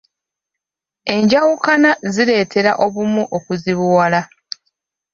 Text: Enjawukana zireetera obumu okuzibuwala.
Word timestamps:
Enjawukana 1.15 1.91
zireetera 2.13 2.71
obumu 2.85 3.23
okuzibuwala. 3.37 4.21